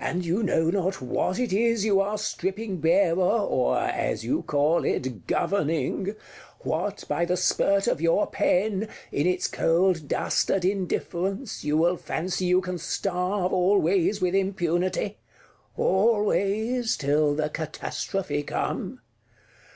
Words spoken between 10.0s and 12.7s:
dastard indifference, you will fancy you